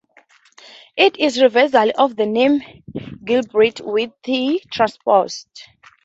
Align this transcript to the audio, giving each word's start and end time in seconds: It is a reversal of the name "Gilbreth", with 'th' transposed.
It 0.97 1.17
is 1.19 1.37
a 1.37 1.43
reversal 1.43 1.91
of 1.95 2.15
the 2.15 2.25
name 2.25 2.59
"Gilbreth", 3.23 3.81
with 3.81 4.09
'th' 4.23 4.67
transposed. 4.71 5.61